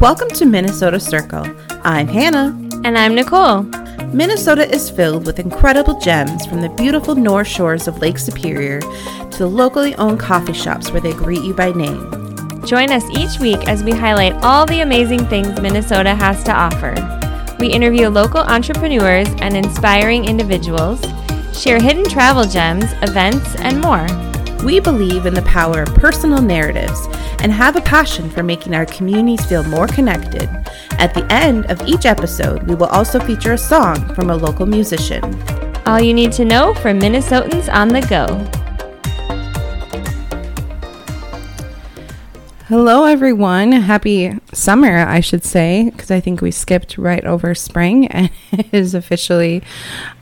[0.00, 1.44] Welcome to Minnesota Circle.
[1.84, 2.58] I'm Hannah.
[2.84, 3.64] And I'm Nicole.
[4.14, 9.38] Minnesota is filled with incredible gems from the beautiful north shores of Lake Superior to
[9.38, 12.00] the locally owned coffee shops where they greet you by name.
[12.64, 16.94] Join us each week as we highlight all the amazing things Minnesota has to offer.
[17.60, 21.04] We interview local entrepreneurs and inspiring individuals,
[21.52, 24.06] share hidden travel gems, events, and more.
[24.64, 27.06] We believe in the power of personal narratives
[27.40, 30.48] and have a passion for making our communities feel more connected.
[30.98, 34.66] At the end of each episode, we will also feature a song from a local
[34.66, 35.22] musician.
[35.86, 38.26] All you need to know for Minnesotans on the go.
[42.70, 43.72] Hello, everyone.
[43.72, 48.72] Happy summer, I should say, because I think we skipped right over spring and it
[48.72, 49.64] is officially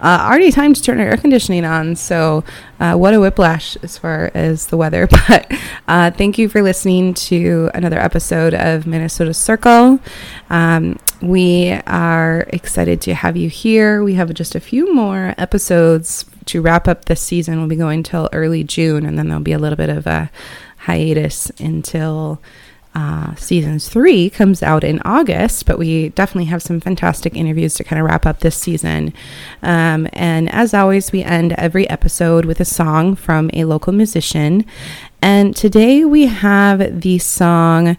[0.00, 1.94] uh, already time to turn our air conditioning on.
[1.94, 2.44] So,
[2.80, 5.06] uh, what a whiplash as far as the weather.
[5.28, 5.52] But
[5.86, 10.00] uh, thank you for listening to another episode of Minnesota Circle.
[10.48, 14.02] Um, we are excited to have you here.
[14.02, 17.58] We have just a few more episodes to wrap up this season.
[17.58, 20.30] We'll be going till early June, and then there'll be a little bit of a
[20.88, 22.40] hiatus until
[22.94, 27.84] uh, seasons three comes out in August, but we definitely have some fantastic interviews to
[27.84, 29.12] kind of wrap up this season.
[29.62, 34.64] Um, and as always, we end every episode with a song from a local musician.
[35.20, 37.98] And today we have the song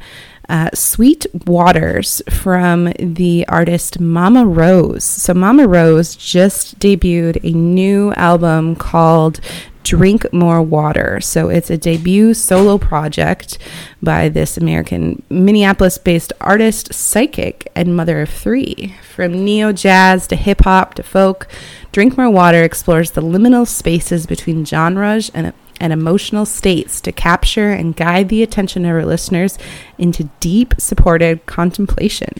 [0.49, 5.03] uh, Sweet Waters from the artist Mama Rose.
[5.03, 9.39] So, Mama Rose just debuted a new album called
[9.83, 11.19] Drink More Water.
[11.21, 13.57] So it's a debut solo project
[14.01, 18.95] by this American Minneapolis based artist, psychic, and mother of three.
[19.15, 21.47] From neo jazz to hip hop to folk,
[21.91, 27.71] Drink More Water explores the liminal spaces between genres and and emotional states to capture
[27.71, 29.57] and guide the attention of our listeners
[29.97, 32.33] into deep, supported contemplation.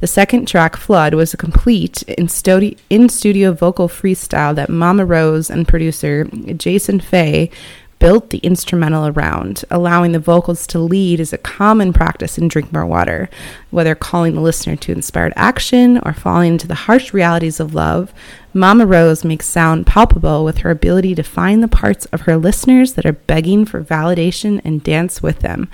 [0.00, 5.04] The second track, Flood, was a complete in, studi- in studio vocal freestyle that Mama
[5.04, 7.50] Rose and producer Jason Fay
[7.98, 9.64] built the instrumental around.
[9.70, 13.28] Allowing the vocals to lead is a common practice in Drink More Water,
[13.70, 18.12] whether calling the listener to inspired action or falling into the harsh realities of love.
[18.54, 22.94] Mama Rose makes sound palpable with her ability to find the parts of her listeners
[22.94, 25.68] that are begging for validation and dance with them.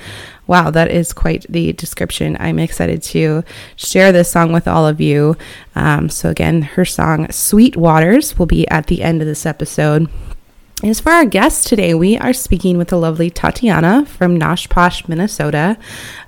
[0.46, 2.36] Wow, that is quite the description.
[2.40, 3.44] I'm excited to
[3.76, 5.36] share this song with all of you.
[5.74, 10.08] Um, so, again, her song Sweet Waters will be at the end of this episode.
[10.84, 15.08] As for our guest today, we are speaking with the lovely Tatiana from Nosh Posh,
[15.08, 15.78] Minnesota.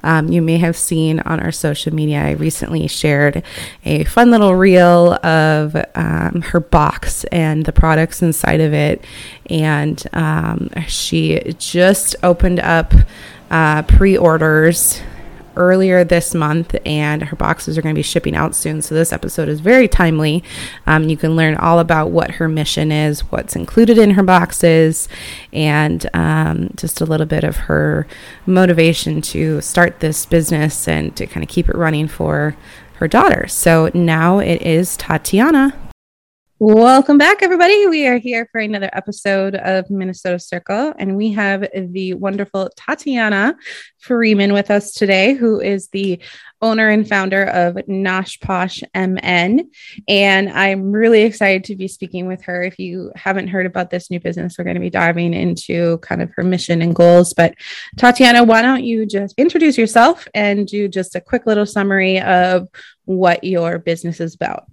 [0.03, 3.43] Um, you may have seen on our social media, I recently shared
[3.85, 9.05] a fun little reel of um, her box and the products inside of it.
[9.51, 12.95] And um, she just opened up
[13.51, 15.03] uh, pre orders
[15.57, 18.83] earlier this month, and her boxes are going to be shipping out soon.
[18.83, 20.45] So, this episode is very timely.
[20.87, 25.09] Um, you can learn all about what her mission is, what's included in her boxes,
[25.53, 28.07] and um, just a little bit of her
[28.47, 32.57] motivation to start this business and to kind of keep it running for
[32.95, 33.47] her daughter.
[33.49, 35.86] So, now it is Tatiana.
[36.59, 37.87] Welcome back, everybody.
[37.87, 43.57] We are here for another episode of Minnesota Circle, and we have the wonderful Tatiana
[43.99, 46.19] Freeman with us today, who is the
[46.63, 49.71] owner and founder of Nosh Posh MN.
[50.09, 52.63] And I'm really excited to be speaking with her.
[52.63, 56.23] If you haven't heard about this new business, we're going to be diving into kind
[56.23, 57.35] of her mission and goals.
[57.35, 57.55] But
[57.99, 62.67] Tatiana, why don't you just introduce yourself and do just a quick little summary of
[63.05, 64.65] what your business is about?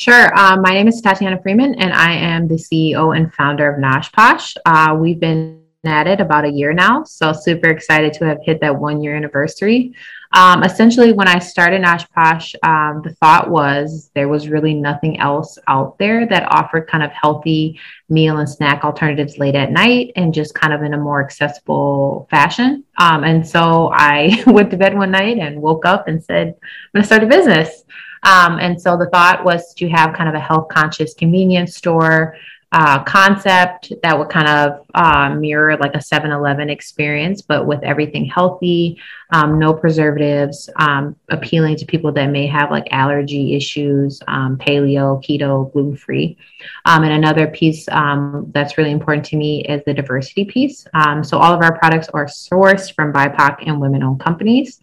[0.00, 0.34] Sure.
[0.34, 4.10] Um, my name is Tatiana Freeman, and I am the CEO and founder of Nosh
[4.10, 4.56] Posh.
[4.64, 8.62] Uh, we've been at it about a year now, so super excited to have hit
[8.62, 9.92] that one year anniversary.
[10.32, 15.20] Um, essentially, when I started Nosh Posh, um, the thought was there was really nothing
[15.20, 17.78] else out there that offered kind of healthy
[18.08, 22.26] meal and snack alternatives late at night and just kind of in a more accessible
[22.30, 22.84] fashion.
[22.96, 26.54] Um, and so I went to bed one night and woke up and said, I'm
[26.94, 27.84] going to start a business.
[28.22, 32.36] Um, and so the thought was to have kind of a health conscious convenience store
[32.72, 37.82] uh, concept that would kind of uh, mirror like a 7 Eleven experience, but with
[37.82, 39.00] everything healthy,
[39.30, 45.20] um, no preservatives, um, appealing to people that may have like allergy issues, um, paleo,
[45.24, 46.36] keto, gluten free.
[46.84, 50.86] Um, and another piece um, that's really important to me is the diversity piece.
[50.94, 54.80] Um, so all of our products are sourced from BIPOC and women owned companies.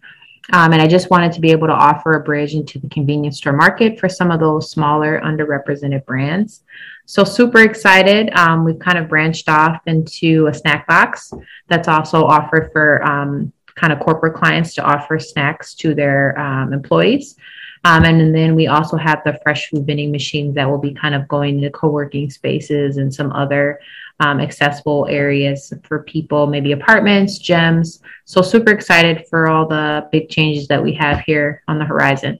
[0.52, 3.36] Um, and I just wanted to be able to offer a bridge into the convenience
[3.36, 6.62] store market for some of those smaller, underrepresented brands.
[7.04, 8.30] So, super excited.
[8.34, 11.32] Um, we've kind of branched off into a snack box
[11.66, 16.72] that's also offered for um, kind of corporate clients to offer snacks to their um,
[16.72, 17.36] employees.
[17.84, 21.14] Um, and then we also have the fresh food vending machines that will be kind
[21.14, 23.80] of going to co-working spaces and some other
[24.20, 28.00] um, accessible areas for people, maybe apartments, gyms.
[28.24, 32.38] So super excited for all the big changes that we have here on the horizon.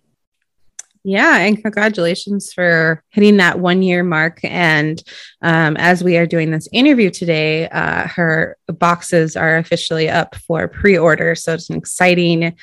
[1.04, 4.40] Yeah, and congratulations for hitting that one year mark.
[4.42, 5.02] And
[5.40, 10.68] um, as we are doing this interview today, uh, her boxes are officially up for
[10.68, 11.34] pre order.
[11.34, 12.56] So it's an exciting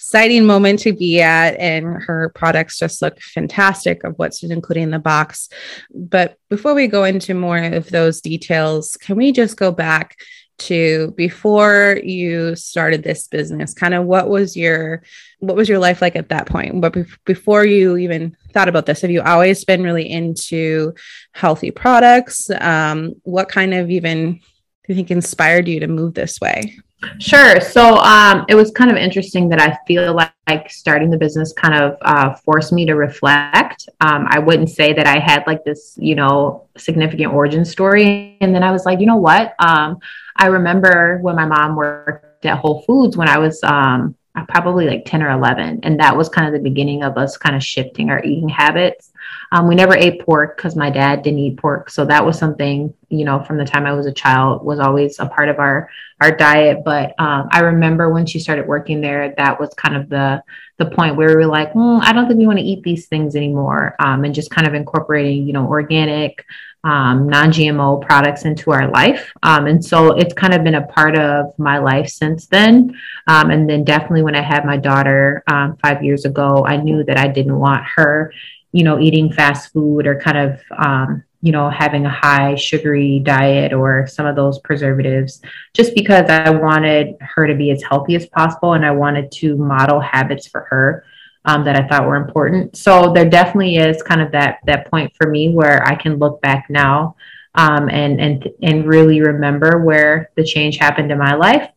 [0.00, 4.90] exciting moment to be at and her products just look fantastic of what's included in
[4.90, 5.50] the box.
[5.94, 10.16] But before we go into more of those details can we just go back
[10.56, 13.74] to before you started this business?
[13.74, 15.02] Kind of what was your
[15.40, 16.80] what was your life like at that point?
[16.80, 20.94] But be- before you even thought about this have you always been really into
[21.32, 22.50] healthy products?
[22.58, 24.40] Um, what kind of even do
[24.88, 26.78] you think inspired you to move this way
[27.18, 27.60] Sure.
[27.60, 31.52] So um, it was kind of interesting that I feel like, like starting the business
[31.52, 33.88] kind of uh, forced me to reflect.
[34.00, 38.36] Um, I wouldn't say that I had like this, you know, significant origin story.
[38.40, 39.54] And then I was like, you know what?
[39.58, 39.98] Um,
[40.36, 44.16] I remember when my mom worked at Whole Foods when I was um,
[44.48, 45.80] probably like 10 or 11.
[45.82, 49.12] And that was kind of the beginning of us kind of shifting our eating habits.
[49.52, 51.90] Um, we never ate pork because my dad didn't eat pork.
[51.90, 55.18] So that was something, you know, from the time I was a child was always
[55.18, 55.90] a part of our,
[56.20, 56.84] our diet.
[56.84, 60.42] But um, I remember when she started working there, that was kind of the,
[60.80, 63.06] the point where we were like, mm, I don't think we want to eat these
[63.06, 63.94] things anymore.
[64.00, 66.44] Um, and just kind of incorporating, you know, organic,
[66.82, 69.30] um, non GMO products into our life.
[69.42, 72.98] Um, and so it's kind of been a part of my life since then.
[73.26, 77.04] Um, and then definitely when I had my daughter um, five years ago, I knew
[77.04, 78.32] that I didn't want her,
[78.72, 83.18] you know, eating fast food or kind of, um, you know, having a high sugary
[83.20, 85.40] diet or some of those preservatives,
[85.74, 89.56] just because I wanted her to be as healthy as possible and I wanted to
[89.56, 91.04] model habits for her
[91.44, 92.76] um, that I thought were important.
[92.76, 96.40] So there definitely is kind of that that point for me where I can look
[96.42, 97.16] back now
[97.54, 101.70] um, and and and really remember where the change happened in my life.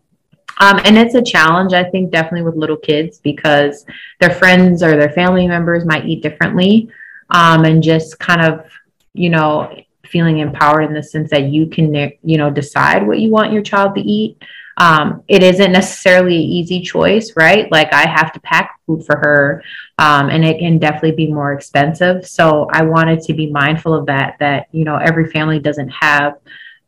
[0.60, 3.86] Um, and it's a challenge, I think, definitely with little kids because
[4.20, 6.90] their friends or their family members might eat differently,
[7.32, 8.70] um, and just kind of
[9.14, 9.76] you know
[10.06, 11.94] feeling empowered in the sense that you can
[12.24, 14.38] you know decide what you want your child to eat
[14.78, 17.72] um, it isn't necessarily an easy choice, right?
[17.72, 19.64] Like I have to pack food for her,
[20.00, 22.26] um, and it can definitely be more expensive.
[22.26, 24.38] So I wanted to be mindful of that.
[24.40, 26.38] That you know every family doesn't have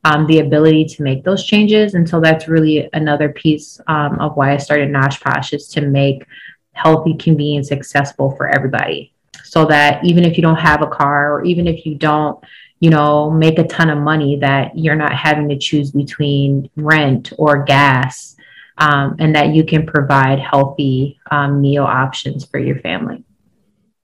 [0.03, 4.35] um, the ability to make those changes, and so that's really another piece um, of
[4.35, 6.25] why I started Nosh Posh is to make
[6.73, 9.13] healthy convenience accessible for everybody,
[9.45, 12.43] so that even if you don't have a car, or even if you don't
[12.79, 17.31] you know, make a ton of money that you're not having to choose between rent
[17.37, 18.35] or gas,
[18.77, 23.23] um, and that you can provide healthy um, meal options for your family.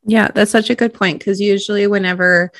[0.03, 2.51] Yeah, that's such a good point because usually, whenever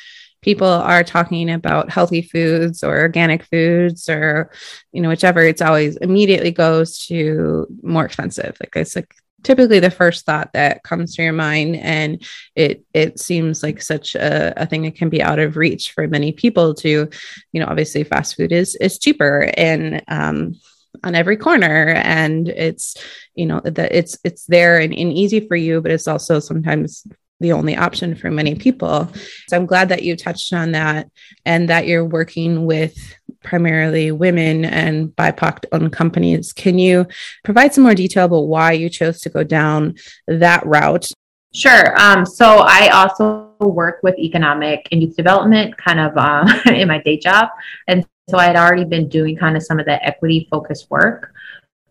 [0.41, 4.51] people are talking about healthy foods or organic foods or
[4.91, 9.13] you know whichever it's always immediately goes to more expensive like it's like
[9.43, 12.23] typically the first thought that comes to your mind and
[12.55, 16.07] it it seems like such a, a thing that can be out of reach for
[16.07, 17.09] many people to
[17.51, 20.55] you know obviously fast food is is cheaper and um
[21.03, 22.95] on every corner and it's
[23.35, 27.05] you know that it's it's there and, and easy for you but it's also sometimes
[27.41, 29.09] the only option for many people.
[29.47, 31.09] So I'm glad that you touched on that
[31.43, 32.95] and that you're working with
[33.43, 36.53] primarily women and BIPOC owned companies.
[36.53, 37.07] Can you
[37.43, 39.95] provide some more detail about why you chose to go down
[40.27, 41.09] that route?
[41.53, 41.99] Sure.
[41.99, 47.01] Um, so I also work with economic and youth development kind of uh, in my
[47.01, 47.49] day job.
[47.87, 51.33] And so I had already been doing kind of some of that equity focused work.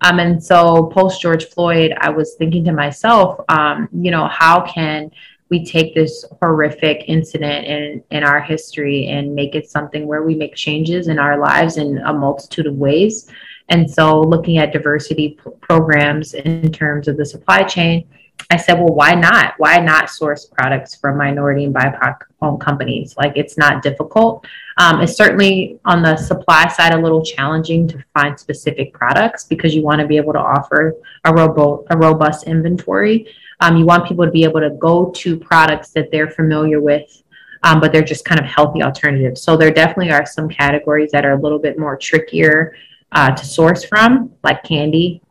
[0.00, 4.62] Um, and so post George Floyd, I was thinking to myself, um, you know, how
[4.62, 5.10] can
[5.50, 10.34] we take this horrific incident in, in our history and make it something where we
[10.34, 13.28] make changes in our lives in a multitude of ways.
[13.68, 18.08] And so, looking at diversity p- programs in terms of the supply chain,
[18.50, 19.54] I said, well, why not?
[19.58, 23.14] Why not source products from minority and BIPOC owned companies?
[23.16, 24.44] Like, it's not difficult.
[24.78, 29.74] Um, it's certainly on the supply side a little challenging to find specific products because
[29.74, 33.28] you want to be able to offer a, robo- a robust inventory.
[33.60, 37.22] Um, you want people to be able to go to products that they're familiar with,
[37.62, 39.42] um, but they're just kind of healthy alternatives.
[39.42, 42.74] So there definitely are some categories that are a little bit more trickier
[43.12, 45.22] uh, to source from, like candy.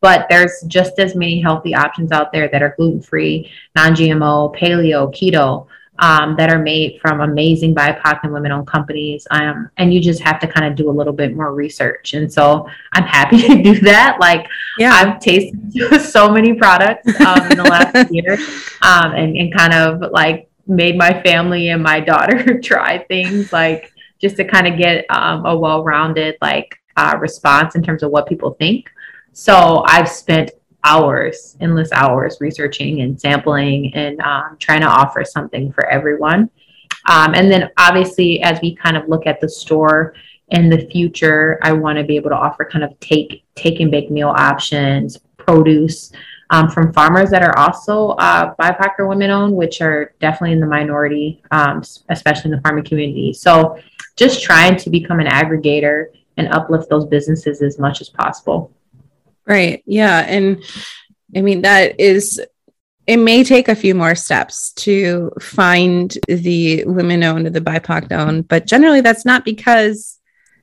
[0.00, 4.56] But there's just as many healthy options out there that are gluten free, non GMO,
[4.56, 5.66] paleo, keto.
[6.00, 9.26] Um, that are made from amazing BIPOC and women owned companies.
[9.30, 12.14] Um, and you just have to kind of do a little bit more research.
[12.14, 14.18] And so I'm happy to do that.
[14.18, 14.46] Like,
[14.78, 14.92] yeah.
[14.92, 18.34] I've tasted so many products um, in the last year
[18.82, 23.92] um, and, and kind of like made my family and my daughter try things like
[24.20, 28.10] just to kind of get um, a well rounded like uh, response in terms of
[28.10, 28.90] what people think.
[29.32, 30.50] So I've spent
[30.84, 36.50] hours, endless hours, researching and sampling and um, trying to offer something for everyone.
[37.08, 40.14] Um, and then obviously, as we kind of look at the store
[40.48, 43.90] in the future, I want to be able to offer kind of take take and
[43.90, 46.12] bake meal options, produce
[46.50, 50.60] um, from farmers that are also uh, BIPOC or women owned, which are definitely in
[50.60, 53.32] the minority, um, especially in the farming community.
[53.32, 53.78] So,
[54.16, 56.06] just trying to become an aggregator
[56.36, 58.72] and uplift those businesses as much as possible.
[59.50, 59.82] Right.
[59.84, 60.20] Yeah.
[60.20, 60.62] And
[61.34, 62.40] I mean, that is,
[63.08, 68.46] it may take a few more steps to find the women owned the BIPOC owned,
[68.46, 70.20] but generally that's not because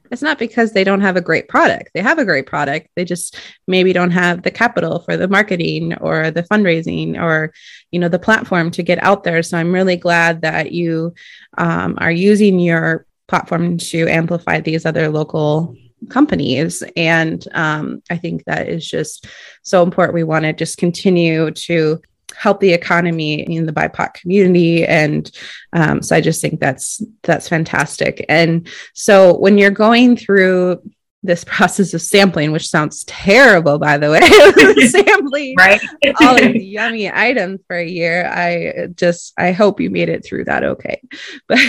[0.09, 1.89] it's not because they don't have a great product.
[1.93, 2.87] They have a great product.
[2.95, 7.51] They just maybe don't have the capital for the marketing or the fundraising or,
[7.91, 9.43] you know, the platform to get out there.
[9.43, 11.13] So I'm really glad that you
[11.57, 15.75] um, are using your platform to amplify these other local
[16.09, 16.83] companies.
[16.95, 19.27] And um, I think that is just
[19.63, 20.13] so important.
[20.13, 22.01] We want to just continue to
[22.35, 25.31] help the economy in the BIPOC community, and
[25.73, 28.25] um, so I just think that's that's fantastic.
[28.29, 30.81] And so when you're going through
[31.27, 34.21] this process of sampling, which sounds terrible, by the way,
[34.87, 35.81] sampling right?
[36.21, 38.27] all of the yummy items for a year.
[38.27, 41.01] I just, I hope you made it through that okay.
[41.47, 41.59] But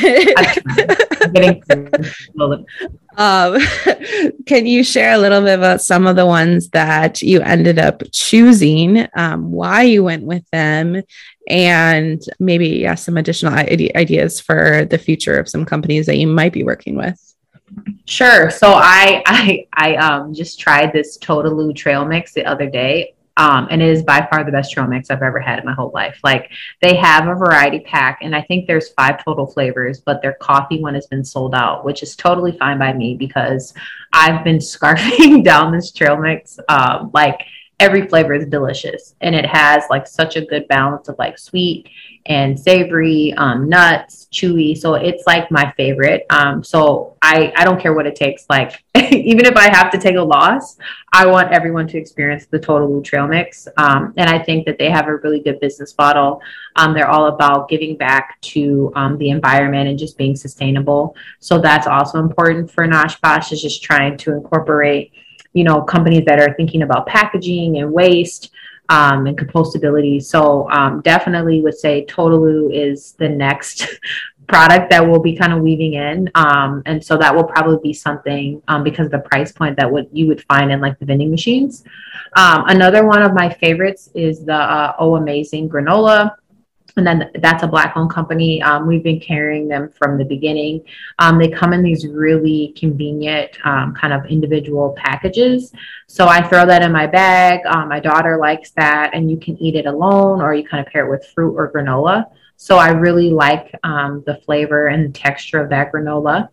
[3.17, 3.59] um,
[4.47, 8.03] can you share a little bit about some of the ones that you ended up
[8.13, 11.03] choosing, um, why you went with them,
[11.49, 16.53] and maybe yeah, some additional ideas for the future of some companies that you might
[16.53, 17.21] be working with?
[18.07, 18.51] Sure.
[18.51, 23.15] So I I I um just tried this Totaloo trail mix the other day.
[23.37, 25.73] Um, and it is by far the best trail mix I've ever had in my
[25.73, 26.19] whole life.
[26.25, 26.51] Like
[26.83, 30.81] they have a variety pack, and I think there's five total flavors, but their coffee
[30.81, 33.75] one has been sold out, which is totally fine by me because
[34.13, 36.59] I've been scarfing down this trail mix.
[36.69, 37.41] Um, like
[37.79, 41.89] every flavor is delicious, and it has like such a good balance of like sweet
[42.29, 44.77] and savory, um, nuts, chewy.
[44.77, 46.27] So it's like my favorite.
[46.29, 48.45] Um, so I, I don't care what it takes.
[48.51, 50.77] Like even if I have to take a loss,
[51.11, 53.67] I want everyone to experience the Totaloo Trail Mix.
[53.79, 56.43] Um, and I think that they have a really good business model.
[56.77, 61.17] Um, they're all about giving back to um, the environment and just being sustainable.
[61.41, 65.13] So that's also important for Nosh Posh is just trying to incorporate,
[65.55, 68.51] you know, companies that are thinking about packaging and waste
[68.89, 70.23] um, and compostability.
[70.23, 73.87] So um, definitely would say Totaloo is the next
[74.49, 76.31] product that we'll be kind of weaving in.
[76.35, 79.91] Um, and so that will probably be something um, because of the price point that
[79.91, 81.85] would you would find in like the vending machines.
[82.35, 86.35] Um, another one of my favorites is the uh, Oh Amazing granola
[86.99, 88.61] and then that's a black owned company.
[88.63, 90.85] Um, we've been carrying them from the beginning.
[91.19, 95.73] Um, they come in these really convenient um, kind of individual packages.
[96.07, 97.61] So i throw that in my bag.
[97.67, 100.93] Um, my daughter likes that and you can eat it alone or you kind of
[100.93, 102.27] pair it with fruit or granola.
[102.57, 106.49] So i really like um, the flavor and texture of that granola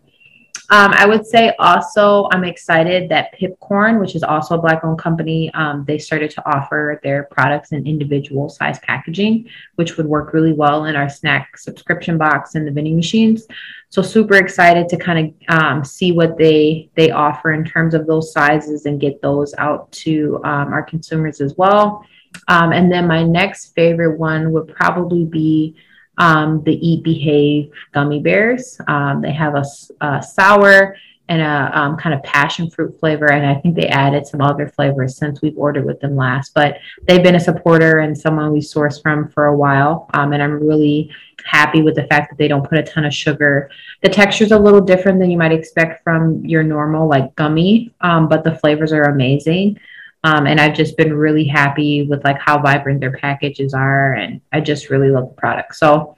[0.70, 4.98] um, I would say also, I'm excited that Pipcorn, which is also a Black owned
[4.98, 10.32] company, um, they started to offer their products in individual size packaging, which would work
[10.32, 13.46] really well in our snack subscription box and the vending machines.
[13.90, 18.06] So super excited to kind of um, see what they they offer in terms of
[18.06, 22.04] those sizes and get those out to um, our consumers as well.
[22.48, 25.76] Um, and then my next favorite one would probably be
[26.18, 28.80] um, the Eat Behave gummy bears.
[28.88, 29.64] Um, they have a,
[30.00, 30.96] a, sour
[31.28, 34.68] and a um, kind of passion fruit flavor, and I think they added some other
[34.68, 36.54] flavors since we've ordered with them last.
[36.54, 40.42] But they've been a supporter and someone we sourced from for a while, um, and
[40.42, 41.10] I'm really
[41.44, 43.70] happy with the fact that they don't put a ton of sugar.
[44.02, 47.92] The texture is a little different than you might expect from your normal like gummy,
[48.00, 49.78] um, but the flavors are amazing.
[50.26, 54.40] Um, and I've just been really happy with like how vibrant their packages are, and
[54.52, 55.76] I just really love the product.
[55.76, 56.16] So,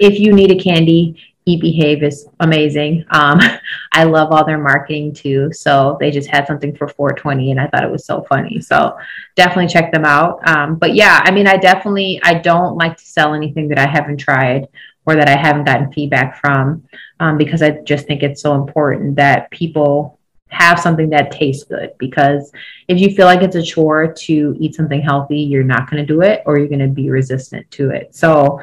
[0.00, 3.04] if you need a candy, Eat Behave is amazing.
[3.10, 3.38] Um,
[3.92, 5.52] I love all their marketing too.
[5.52, 8.58] So they just had something for 420, and I thought it was so funny.
[8.62, 8.96] So
[9.34, 10.40] definitely check them out.
[10.48, 13.86] Um, but yeah, I mean, I definitely I don't like to sell anything that I
[13.86, 14.66] haven't tried
[15.04, 16.84] or that I haven't gotten feedback from
[17.20, 20.15] um, because I just think it's so important that people
[20.56, 22.50] have something that tastes good because
[22.88, 26.06] if you feel like it's a chore to eat something healthy, you're not going to
[26.06, 28.14] do it or you're going to be resistant to it.
[28.14, 28.60] So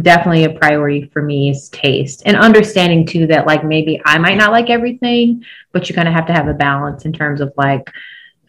[0.00, 4.36] definitely a priority for me is taste and understanding too that like maybe I might
[4.36, 7.52] not like everything, but you kind of have to have a balance in terms of
[7.56, 7.90] like,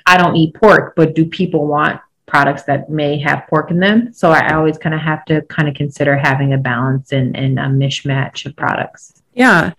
[0.05, 4.13] I don't eat pork, but do people want products that may have pork in them?
[4.13, 7.59] So I always kind of have to kind of consider having a balance and, and
[7.59, 9.22] a mishmash of products.
[9.35, 9.73] Yeah.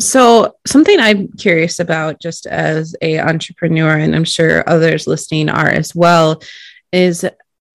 [0.00, 5.68] So something I'm curious about just as a entrepreneur and I'm sure others listening are
[5.68, 6.42] as well
[6.92, 7.24] is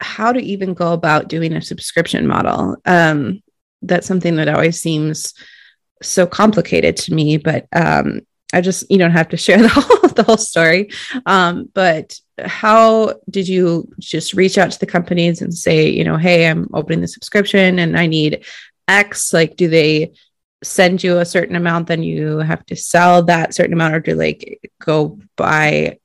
[0.01, 2.75] how to even go about doing a subscription model.
[2.85, 3.41] Um,
[3.81, 5.33] that's something that always seems
[6.01, 8.21] so complicated to me, but um,
[8.53, 10.89] I just you don't have to share the whole the whole story.
[11.25, 16.17] Um, but how did you just reach out to the companies and say, you know,
[16.17, 18.45] hey, I'm opening the subscription and I need
[18.87, 19.33] X?
[19.33, 20.11] Like, do they
[20.63, 24.13] send you a certain amount, then you have to sell that certain amount, or do
[24.15, 25.97] like go by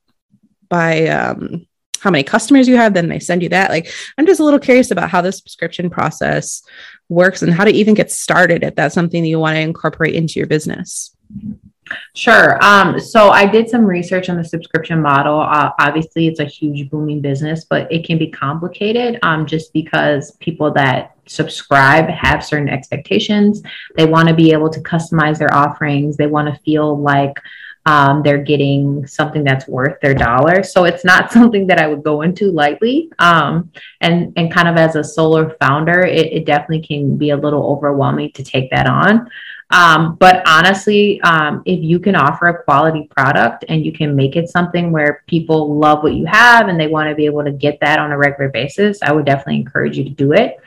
[0.69, 1.67] by um
[1.99, 3.71] how many customers you have, then they send you that.
[3.71, 6.61] Like, I'm just a little curious about how the subscription process
[7.09, 10.13] works and how to even get started if that's something that you want to incorporate
[10.13, 11.15] into your business.
[12.15, 12.63] Sure.
[12.63, 15.39] Um, so I did some research on the subscription model.
[15.39, 20.31] Uh, obviously, it's a huge booming business, but it can be complicated um, just because
[20.37, 23.61] people that subscribe have certain expectations.
[23.95, 26.17] They want to be able to customize their offerings.
[26.17, 27.33] They want to feel like
[27.87, 30.61] um, they're getting something that's worth their dollar.
[30.61, 33.09] So it's not something that I would go into lightly.
[33.17, 37.37] Um, and and kind of as a solo founder, it, it, definitely can be a
[37.37, 39.29] little overwhelming to take that on.
[39.69, 44.35] Um, but honestly, um, if you can offer a quality product and you can make
[44.35, 47.51] it something where people love what you have and they want to be able to
[47.51, 50.57] get that on a regular basis, I would definitely encourage you to do it.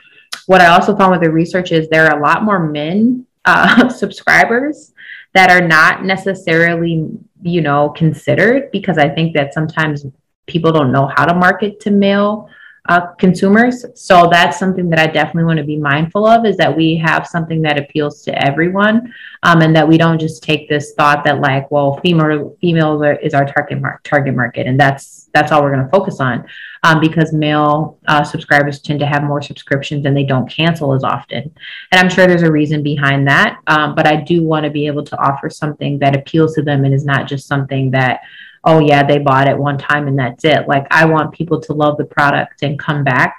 [0.45, 3.89] What I also found with the research is there are a lot more men uh,
[3.89, 4.93] subscribers
[5.33, 7.09] that are not necessarily,
[7.41, 10.05] you know, considered because I think that sometimes
[10.45, 12.49] people don't know how to market to male
[12.89, 13.85] uh, consumers.
[13.93, 17.27] So that's something that I definitely want to be mindful of is that we have
[17.27, 21.41] something that appeals to everyone, um, and that we don't just take this thought that
[21.41, 25.61] like, well, female females are, is our target mark, target market, and that's that's all
[25.61, 26.45] we're going to focus on,
[26.83, 31.03] um, because male uh, subscribers tend to have more subscriptions and they don't cancel as
[31.03, 31.53] often,
[31.91, 33.59] and I'm sure there's a reason behind that.
[33.67, 36.83] Um, but I do want to be able to offer something that appeals to them
[36.83, 38.21] and is not just something that
[38.63, 40.67] oh yeah they bought it one time and that's it.
[40.67, 43.35] Like i want people to love the product and come back.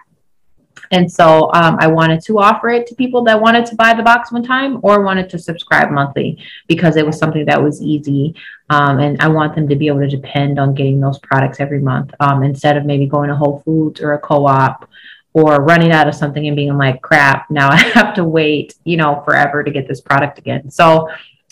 [0.90, 4.02] And so um, i wanted to offer it to people that wanted to buy the
[4.02, 8.34] box one time or wanted to subscribe monthly because it was something that was easy
[8.68, 11.80] um, and i want them to be able to depend on getting those products every
[11.80, 14.88] month um, instead of maybe going to whole foods or a co-op
[15.34, 18.96] or running out of something and being like crap now i have to wait you
[18.96, 20.70] know forever to get this product again.
[20.70, 21.08] So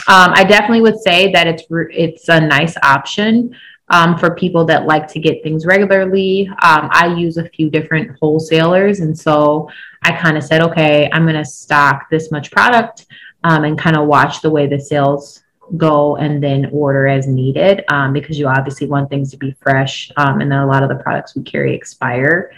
[0.09, 3.57] um, I definitely would say that it's it's a nice option
[3.89, 6.49] um, for people that like to get things regularly.
[6.63, 9.69] Um, I use a few different wholesalers, and so
[10.03, 13.07] I kind of said, okay, I'm going to stock this much product
[13.45, 15.43] um, and kind of watch the way the sales
[15.77, 20.11] go and then order as needed um, because you obviously want things to be fresh
[20.17, 22.53] um, and then a lot of the products we carry expire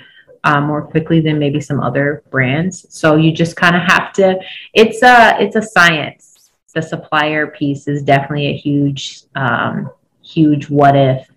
[0.44, 4.40] um, more quickly than maybe some other brands so you just kind of have to
[4.72, 6.31] it's a it's a science
[6.72, 9.90] the supplier piece is definitely a huge, um,
[10.22, 11.28] huge what if.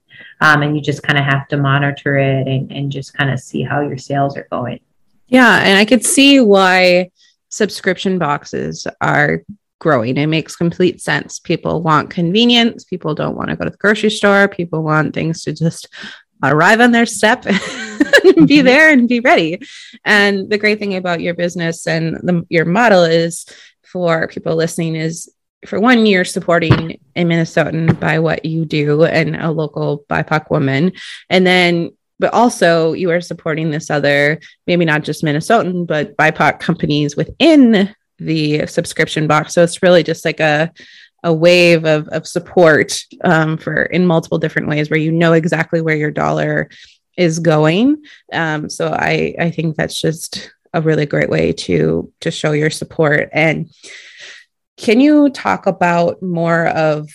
[0.42, 3.40] Um, and you just kind of have to monitor it and, and just kind of
[3.40, 4.80] see how your sales are going.
[5.28, 5.60] Yeah.
[5.64, 7.12] And I could see why
[7.50, 9.44] subscription boxes are
[9.80, 10.18] growing.
[10.18, 11.40] It makes complete sense.
[11.40, 12.84] People want convenience.
[12.84, 14.48] People don't want to go to the grocery store.
[14.48, 15.88] People want things to just
[16.44, 18.66] arrive on their step and be mm-hmm.
[18.66, 19.62] there and be ready.
[20.04, 23.46] And the great thing about your business and the, your model is
[23.96, 25.34] for people listening is
[25.66, 30.92] for one year supporting a Minnesotan by what you do and a local BIPOC woman.
[31.30, 36.60] And then, but also you are supporting this other, maybe not just Minnesotan, but BIPOC
[36.60, 39.54] companies within the subscription box.
[39.54, 40.74] So it's really just like a,
[41.24, 45.80] a wave of, of support um, for in multiple different ways where you know exactly
[45.80, 46.70] where your dollar
[47.18, 48.04] is going.
[48.34, 52.70] Um, so I, I think that's just a really great way to to show your
[52.70, 53.70] support and
[54.78, 57.10] can you talk about more of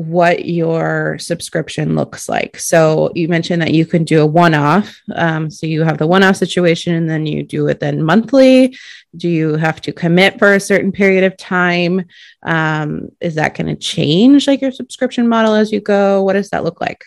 [0.00, 2.58] what your subscription looks like.
[2.58, 4.98] So you mentioned that you can do a one-off.
[5.14, 8.76] Um, so you have the one-off situation, and then you do it then monthly.
[9.16, 12.06] Do you have to commit for a certain period of time?
[12.42, 16.22] Um, is that going to change like your subscription model as you go?
[16.22, 17.04] What does that look like?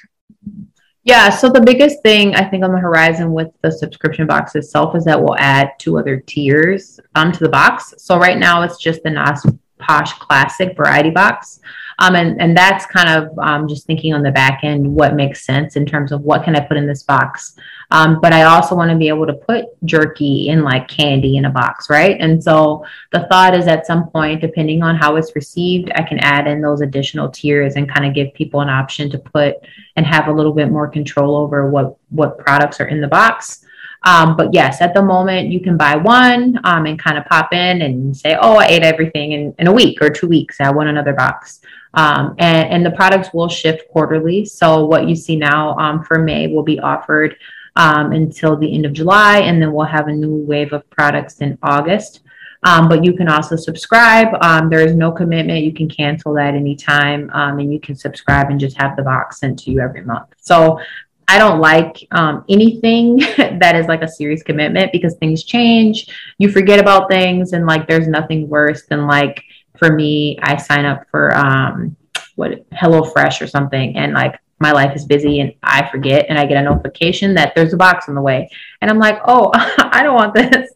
[1.06, 4.96] Yeah, so the biggest thing I think on the horizon with the subscription box itself
[4.96, 7.94] is that we'll add two other tiers um, to the box.
[7.98, 9.44] So right now it's just the Nosh
[9.88, 11.60] Posh Classic variety box.
[12.00, 15.46] Um, and, and that's kind of um, just thinking on the back end what makes
[15.46, 17.56] sense in terms of what can I put in this box.
[17.92, 21.46] Um, but I also want to be able to put jerky in like candy in
[21.46, 22.18] a box, right?
[22.20, 26.18] And so the thought is at some point, depending on how it's received, I can
[26.20, 29.58] add in those additional tiers and kind of give people an option to put
[29.96, 33.64] and have a little bit more control over what what products are in the box.
[34.04, 37.54] Um, but yes, at the moment, you can buy one um, and kind of pop
[37.54, 40.60] in and say, oh, I ate everything in, in a week or two weeks.
[40.60, 41.62] I want another box.
[41.94, 44.46] Um, and, and, the products will shift quarterly.
[44.46, 47.38] So what you see now um, for May will be offered
[47.76, 51.40] um, until the end of July, and then we'll have a new wave of products
[51.42, 52.22] in August.
[52.64, 54.30] Um, but you can also subscribe.
[54.72, 55.64] there is no commitment.
[55.64, 59.38] You can cancel at that anytime, and you can subscribe and just have the box
[59.38, 60.30] sent to you every month.
[60.40, 60.80] So
[61.28, 66.08] I don't like um, anything that is like a serious commitment because things change.
[66.38, 69.44] You forget about things, and like there's nothing worse than like
[69.78, 71.96] for me, I sign up for um,
[72.36, 76.46] what HelloFresh or something, and like my life is busy and I forget and I
[76.46, 78.50] get a notification that there's a box on the way.
[78.82, 80.72] And I'm like, oh, I don't want this.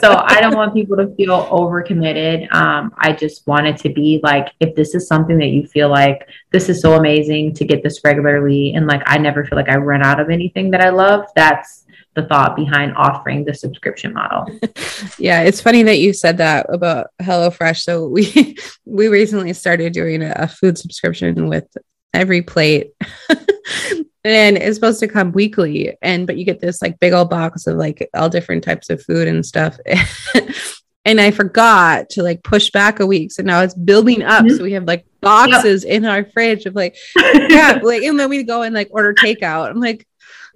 [0.00, 2.50] so I don't want people to feel overcommitted.
[2.54, 5.88] Um, I just want it to be like, if this is something that you feel
[5.88, 9.68] like this is so amazing to get this regularly and like I never feel like
[9.68, 14.14] I run out of anything that I love, that's the thought behind offering the subscription
[14.14, 14.46] model.
[15.18, 17.82] yeah, it's funny that you said that about HelloFresh.
[17.82, 21.66] So we we recently started doing a, a food subscription with
[22.14, 22.90] EveryPlate.
[24.24, 27.66] and it's supposed to come weekly and but you get this like big old box
[27.66, 29.78] of like all different types of food and stuff
[31.04, 34.56] and i forgot to like push back a week so now it's building up mm-hmm.
[34.56, 35.92] so we have like boxes yep.
[35.92, 39.70] in our fridge of like yeah like and then we go and like order takeout
[39.70, 40.06] i'm like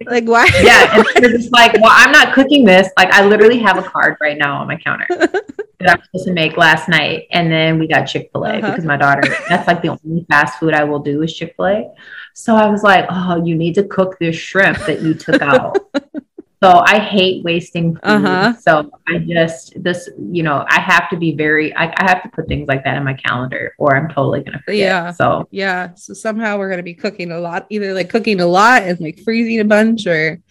[0.05, 0.45] like why?
[0.63, 2.89] Yeah and it's just like well i'm not cooking this.
[2.97, 6.33] Like i literally have a card right now on my counter that i'm supposed to
[6.33, 8.69] make last night and then we got chick-fil-a uh-huh.
[8.69, 11.91] because my daughter that's like the only fast food i will do is chick-fil-a.
[12.33, 15.77] So i was like oh you need to cook this shrimp that you took out
[16.61, 18.01] so I hate wasting food.
[18.03, 18.53] Uh-huh.
[18.59, 22.29] So I just this, you know, I have to be very I, I, have to
[22.29, 24.77] put things like that in my calendar or I'm totally gonna forget.
[24.77, 25.11] Yeah.
[25.11, 25.93] So yeah.
[25.95, 29.19] So somehow we're gonna be cooking a lot, either like cooking a lot and like
[29.19, 30.41] freezing a bunch or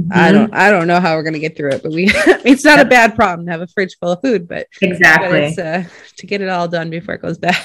[0.00, 0.10] Mm-hmm.
[0.12, 2.04] I don't I don't know how we're gonna get through it, but we
[2.46, 5.64] it's not a bad problem to have a fridge full of food, but exactly but
[5.64, 5.82] uh,
[6.16, 7.60] to get it all done before it goes bad.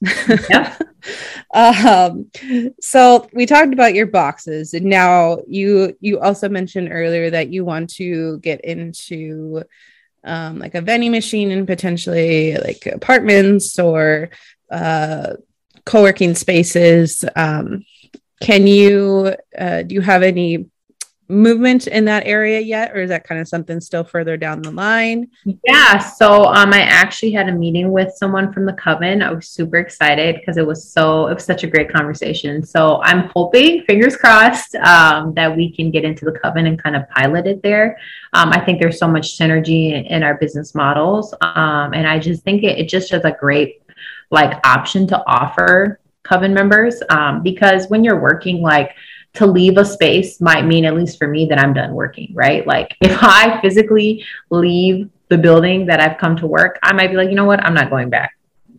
[0.48, 0.76] yeah.
[1.52, 2.30] um
[2.80, 7.64] so we talked about your boxes and now you you also mentioned earlier that you
[7.64, 9.62] want to get into
[10.22, 14.30] um like a vending machine and potentially like apartments or
[14.70, 15.34] uh
[15.84, 17.24] co-working spaces.
[17.34, 17.84] Um
[18.40, 20.66] can you uh do you have any
[21.28, 24.70] movement in that area yet or is that kind of something still further down the
[24.70, 25.28] line?
[25.64, 29.22] Yeah so um i actually had a meeting with someone from the coven.
[29.22, 32.64] I was super excited because it was so it was such a great conversation.
[32.64, 36.96] So i'm hoping fingers crossed um, that we can get into the coven and kind
[36.96, 37.98] of pilot it there.
[38.32, 42.42] Um, i think there's so much synergy in, our business models um, and i just
[42.42, 43.82] think it, it just is a great
[44.30, 48.94] like option to offer coven members um, because when you're working like
[49.36, 52.66] to leave a space might mean, at least for me, that I'm done working, right?
[52.66, 57.16] Like if I physically leave the building that I've come to work, I might be
[57.16, 58.32] like, you know what, I'm not going back.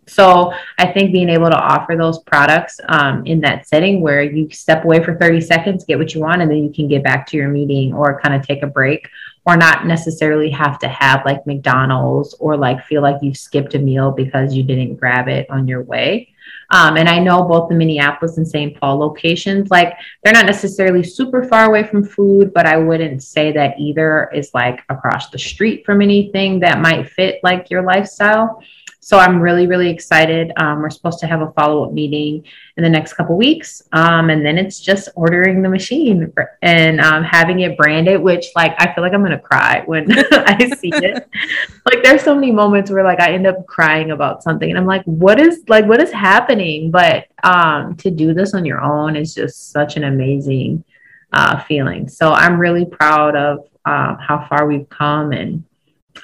[0.08, 4.50] So I think being able to offer those products um, in that setting where you
[4.52, 7.28] step away for 30 seconds, get what you want, and then you can get back
[7.28, 9.10] to your meeting or kind of take a break
[9.48, 13.80] or not necessarily have to have like McDonald's or like feel like you skipped a
[13.80, 16.34] meal because you didn't grab it on your way.
[16.72, 18.78] Um, and I know both the Minneapolis and St.
[18.78, 23.54] Paul locations, like they're not necessarily super far away from food, but I wouldn't say
[23.54, 28.62] that either is like across the street from anything that might fit like your lifestyle.
[29.08, 30.52] So I'm really, really excited.
[30.58, 32.44] Um, we're supposed to have a follow up meeting
[32.76, 37.24] in the next couple weeks, um, and then it's just ordering the machine and um,
[37.24, 38.22] having it branded.
[38.22, 41.26] Which, like, I feel like I'm gonna cry when I see it.
[41.86, 44.86] like, there's so many moments where like I end up crying about something, and I'm
[44.86, 46.92] like, what is like what is happening?
[46.92, 50.84] But um, to do this on your own is just such an amazing
[51.32, 52.10] uh, feeling.
[52.10, 55.64] So I'm really proud of um, how far we've come and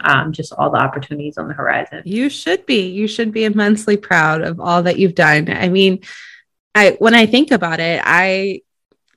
[0.01, 2.01] um, just all the opportunities on the horizon.
[2.06, 2.89] You should be.
[2.89, 5.49] You should be immensely proud of all that you've done.
[5.49, 6.01] I mean,
[6.75, 8.62] I when I think about it, I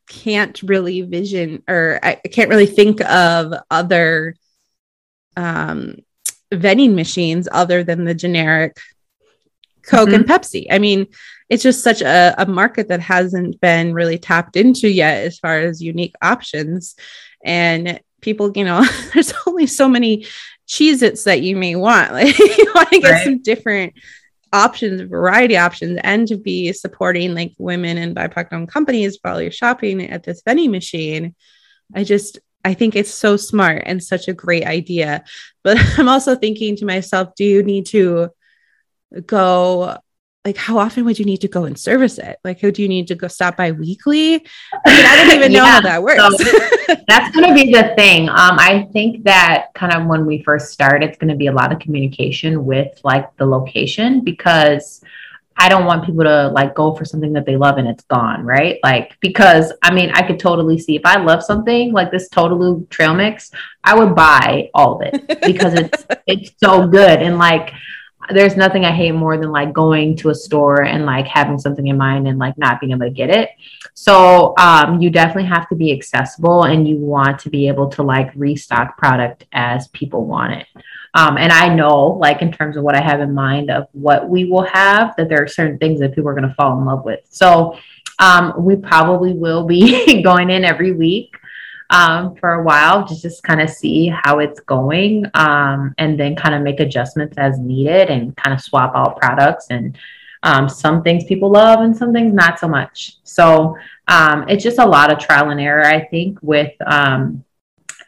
[0.09, 4.37] can't really vision or I can't really think of other
[5.37, 5.97] um,
[6.53, 8.79] vending machines other than the generic
[9.83, 10.17] Coke mm-hmm.
[10.17, 10.67] and Pepsi.
[10.71, 11.07] I mean,
[11.49, 15.61] it's just such a, a market that hasn't been really tapped into yet as far
[15.61, 16.97] as unique options.
[17.45, 18.85] And people, you know,
[19.15, 20.27] there's only so many
[20.69, 22.13] Cheez Its that you may want.
[22.13, 23.25] Like you want to get right.
[23.25, 23.95] some different
[24.53, 29.51] options, variety options, and to be supporting like women and BIPOC owned companies while you're
[29.51, 31.35] shopping at this vending machine.
[31.95, 35.25] I just, I think it's so smart and such a great idea.
[35.63, 38.31] But I'm also thinking to myself, do you need to
[39.25, 39.99] go
[40.47, 42.39] like how often would you need to go and service it?
[42.45, 44.35] Like who do you need to go stop by weekly?
[44.37, 46.23] I, mean, I don't even know yeah, how that works.
[46.23, 48.29] So that's going to be the thing.
[48.29, 51.53] Um, I think that kind of when we first start, it's going to be a
[51.53, 55.03] lot of communication with like the location because
[55.57, 58.45] I don't want people to like go for something that they love and it's gone,
[58.45, 58.79] right?
[58.85, 62.89] Like because I mean, I could totally see if I love something like this Totaloo
[62.89, 63.51] trail mix,
[63.83, 67.73] I would buy all of it because it's it's so good and like
[68.31, 71.87] there's nothing I hate more than like going to a store and like having something
[71.87, 73.51] in mind and like not being able to get it.
[73.95, 78.03] So um, you definitely have to be accessible and you want to be able to
[78.03, 80.67] like restock product as people want it.
[81.15, 84.29] Um, and I know, like in terms of what I have in mind of what
[84.29, 86.85] we will have, that there are certain things that people are going to fall in
[86.85, 87.21] love with.
[87.31, 87.79] So
[88.19, 91.37] um, we probably will be going in every week
[91.91, 96.35] um, for a while to just kind of see how it's going um, and then
[96.35, 99.97] kind of make adjustments as needed and kind of swap out products and
[100.43, 103.17] um, some things people love and some things not so much.
[103.25, 103.77] So
[104.09, 107.45] um, it's just a lot of trial and error, I think, with um,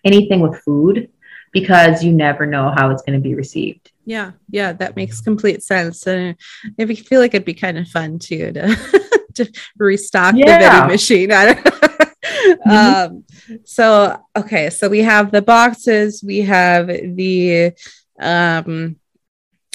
[0.05, 1.11] anything with food
[1.53, 3.91] because you never know how it's going to be received.
[4.05, 6.07] Yeah, yeah, that makes complete sense.
[6.07, 6.37] And
[6.79, 10.59] I feel like it'd be kind of fun too to to restock yeah.
[10.59, 11.31] the vending machine.
[12.39, 12.71] Mm-hmm.
[12.71, 13.25] um,
[13.65, 17.73] so okay, so we have the boxes, we have the
[18.21, 18.97] um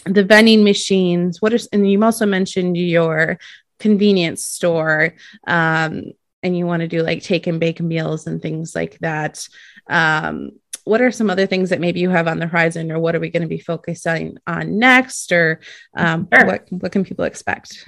[0.06, 1.41] the vending machines.
[1.41, 3.39] What is and you also mentioned your
[3.80, 5.13] convenience store.
[5.45, 9.47] Um, and you want to do like take and bake meals and things like that.
[9.89, 10.52] Um,
[10.84, 13.19] what are some other things that maybe you have on the horizon, or what are
[13.19, 15.62] we going to be focusing on next, or
[15.95, 16.45] um, sure.
[16.45, 17.86] what what can people expect?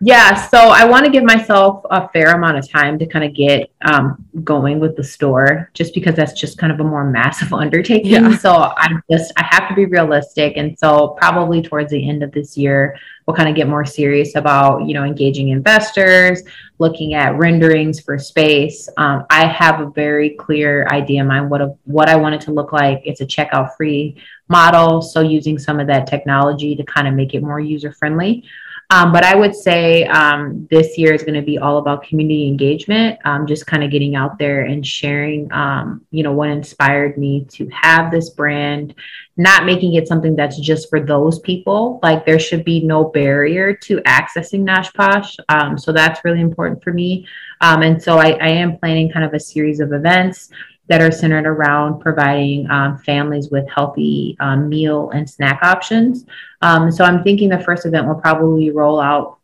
[0.00, 3.34] Yeah, so I want to give myself a fair amount of time to kind of
[3.34, 7.52] get um, going with the store, just because that's just kind of a more massive
[7.52, 8.12] undertaking.
[8.12, 8.36] Yeah.
[8.36, 12.30] So I'm just I have to be realistic, and so probably towards the end of
[12.30, 16.42] this year, we'll kind of get more serious about you know engaging investors,
[16.78, 18.88] looking at renderings for space.
[18.98, 22.40] Um, I have a very clear idea in mind what a, what I want it
[22.42, 23.02] to look like.
[23.04, 27.34] It's a checkout free model, so using some of that technology to kind of make
[27.34, 28.44] it more user friendly.
[28.90, 32.46] Um, but I would say um, this year is going to be all about community
[32.46, 37.18] engagement, um, just kind of getting out there and sharing, um, you know, what inspired
[37.18, 38.94] me to have this brand,
[39.36, 42.00] not making it something that's just for those people.
[42.02, 45.36] Like there should be no barrier to accessing Nosh Posh.
[45.50, 47.26] Um, so that's really important for me.
[47.60, 50.48] Um, and so I, I am planning kind of a series of events
[50.88, 56.24] that are centered around providing um, families with healthy um, meal and snack options.
[56.62, 59.38] Um, so I'm thinking the first event will probably roll out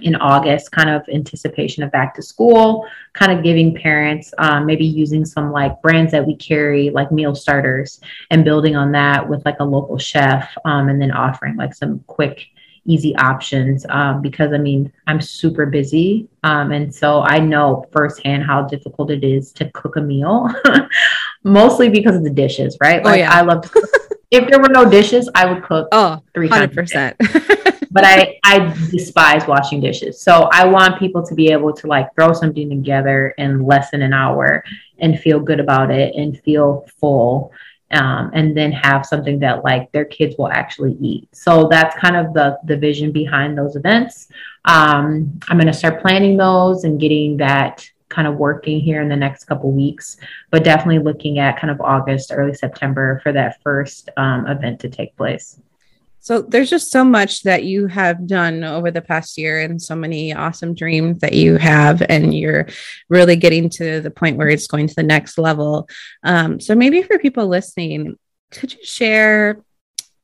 [0.00, 4.86] in August, kind of anticipation of back to school, kind of giving parents um, maybe
[4.86, 9.44] using some like brands that we carry, like meal starters, and building on that with
[9.44, 12.46] like a local chef, um, and then offering like some quick
[12.84, 16.28] easy options um, because I mean, I'm super busy.
[16.42, 20.48] Um, and so I know firsthand how difficult it is to cook a meal,
[21.44, 23.00] mostly because of the dishes, right?
[23.00, 23.32] Oh, like, oh, yeah.
[23.32, 23.64] I love
[24.30, 27.14] if there were no dishes, I would cook oh, 300%.
[27.90, 30.20] but I, I despise washing dishes.
[30.20, 34.00] So I want people to be able to like throw something together in less than
[34.00, 34.64] an hour
[34.98, 37.52] and feel good about it and feel full
[37.92, 41.28] um, and then have something that like their kids will actually eat.
[41.32, 44.28] So that's kind of the the vision behind those events.
[44.64, 49.08] Um, I'm going to start planning those and getting that kind of working here in
[49.08, 50.18] the next couple weeks,
[50.50, 54.88] but definitely looking at kind of August, early September for that first um, event to
[54.88, 55.58] take place.
[56.24, 59.96] So there's just so much that you have done over the past year and so
[59.96, 62.68] many awesome dreams that you have, and you're
[63.08, 65.88] really getting to the point where it's going to the next level.
[66.22, 68.16] Um, so maybe for people listening,
[68.52, 69.64] could you share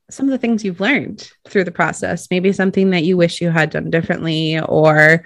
[0.09, 2.29] some of the things you've learned through the process?
[2.31, 5.25] Maybe something that you wish you had done differently, or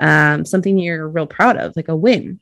[0.00, 2.40] um, something you're real proud of, like a win.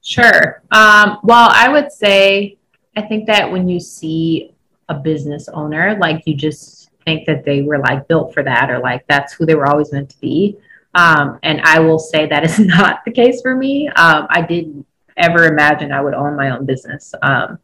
[0.00, 0.62] Sure.
[0.70, 2.56] Um, well, I would say
[2.96, 4.54] I think that when you see
[4.88, 5.96] a business owner.
[5.98, 9.46] Like you just think that they were like built for that or like that's who
[9.46, 10.56] they were always meant to be.
[10.94, 13.88] Um, and I will say that is not the case for me.
[13.88, 17.14] Um, I didn't ever imagine I would own my own business.
[17.22, 17.58] Um,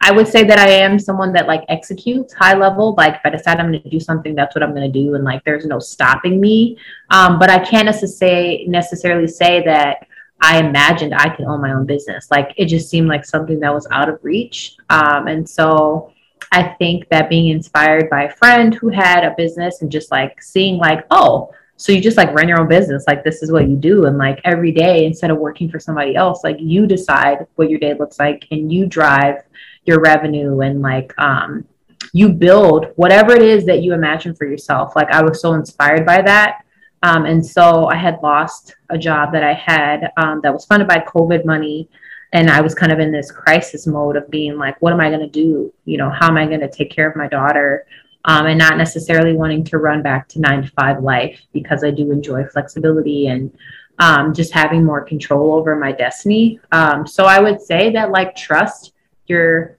[0.00, 2.94] I would say that I am someone that like executes high level.
[2.96, 5.14] Like if I decide I'm going to do something, that's what I'm going to do,
[5.14, 6.78] and like there's no stopping me.
[7.10, 10.06] Um, but I can't necessarily necessarily say that
[10.40, 12.30] I imagined I could own my own business.
[12.30, 14.76] Like it just seemed like something that was out of reach.
[14.88, 16.12] Um, and so
[16.52, 20.42] I think that being inspired by a friend who had a business and just like
[20.42, 23.68] seeing like, oh, so you just like run your own business, like this is what
[23.68, 24.06] you do.
[24.06, 27.78] And like every day, instead of working for somebody else, like you decide what your
[27.78, 29.36] day looks like and you drive
[29.84, 31.64] your revenue and like um
[32.12, 34.96] you build whatever it is that you imagine for yourself.
[34.96, 36.64] Like I was so inspired by that.
[37.02, 40.88] Um, and so I had lost a job that I had um, that was funded
[40.88, 41.88] by COVID money
[42.32, 45.08] and I was kind of in this crisis mode of being like, what am I
[45.08, 45.72] going to do?
[45.84, 47.86] You know, how am I going to take care of my daughter?
[48.24, 51.90] Um, and not necessarily wanting to run back to nine to five life because I
[51.90, 53.56] do enjoy flexibility and
[53.98, 56.60] um, just having more control over my destiny.
[56.72, 58.92] Um, so I would say that like trust
[59.26, 59.78] your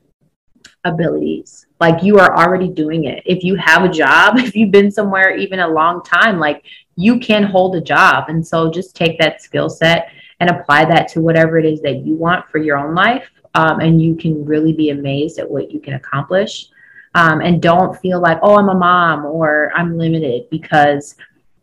[0.84, 1.68] abilities.
[1.80, 3.22] Like you are already doing it.
[3.26, 6.64] If you have a job, if you've been somewhere even a long time, like
[6.96, 8.30] you can hold a job.
[8.30, 12.06] And so just take that skill set and apply that to whatever it is that
[12.06, 13.30] you want for your own life.
[13.56, 16.68] Um, and you can really be amazed at what you can accomplish.
[17.16, 21.16] Um, and don't feel like, oh, I'm a mom or I'm limited because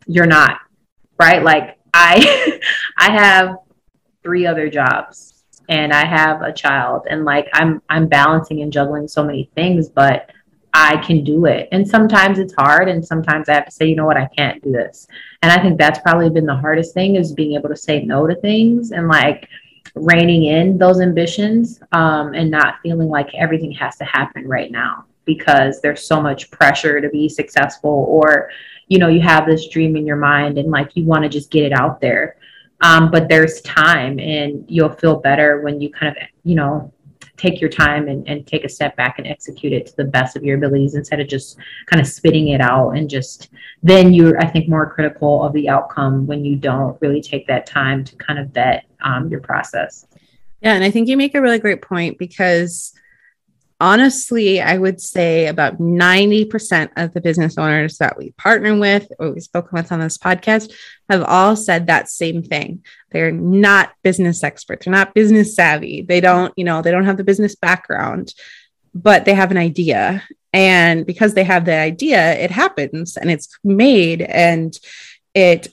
[0.06, 0.58] you're not,
[1.18, 1.42] right?
[1.42, 2.60] Like I,
[2.98, 3.56] I have
[4.22, 9.06] three other jobs and I have a child and like I'm, I'm balancing and juggling
[9.06, 10.30] so many things, but
[10.78, 11.70] I can do it.
[11.72, 12.90] And sometimes it's hard.
[12.90, 15.08] And sometimes I have to say, you know what, I can't do this.
[15.40, 18.26] And I think that's probably been the hardest thing is being able to say no
[18.26, 19.48] to things and like
[19.94, 25.06] reining in those ambitions um, and not feeling like everything has to happen right now
[25.24, 28.50] because there's so much pressure to be successful or,
[28.88, 31.50] you know, you have this dream in your mind and like you want to just
[31.50, 32.36] get it out there.
[32.82, 36.92] Um, but there's time and you'll feel better when you kind of, you know,
[37.36, 40.36] take your time and, and take a step back and execute it to the best
[40.36, 43.50] of your abilities instead of just kind of spitting it out and just
[43.82, 47.66] then you're i think more critical of the outcome when you don't really take that
[47.66, 50.06] time to kind of vet um, your process.
[50.60, 52.92] Yeah and i think you make a really great point because
[53.80, 59.32] honestly, I would say about 90% of the business owners that we partner with or
[59.32, 60.72] we've spoken with on this podcast
[61.10, 62.84] have all said that same thing.
[63.10, 66.02] They're not business experts, they're not business savvy.
[66.02, 68.32] They don't, you know, they don't have the business background,
[68.94, 70.22] but they have an idea.
[70.52, 74.78] And because they have the idea, it happens and it's made and
[75.34, 75.68] it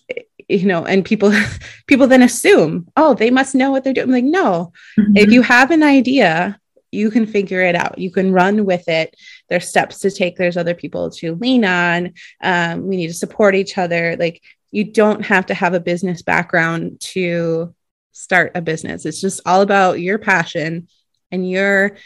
[0.49, 1.33] you know and people
[1.87, 5.15] people then assume oh they must know what they're doing I'm like no mm-hmm.
[5.15, 6.59] if you have an idea
[6.93, 7.97] you can figure it out.
[7.97, 9.15] You can run with it.
[9.49, 10.37] There's steps to take.
[10.37, 12.13] There's other people to lean on.
[12.41, 14.15] Um, we need to support each other.
[14.17, 17.73] Like you don't have to have a business background to
[18.11, 19.05] start a business.
[19.05, 20.87] It's just all about your passion
[21.31, 21.97] and your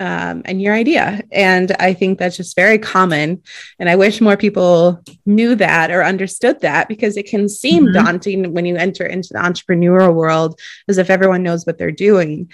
[0.00, 1.22] um, and your idea.
[1.32, 3.42] And I think that's just very common.
[3.80, 7.94] And I wish more people knew that or understood that because it can seem mm-hmm.
[7.94, 12.48] daunting when you enter into the entrepreneurial world as if everyone knows what they're doing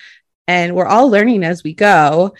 [0.47, 2.35] and we're all learning as we go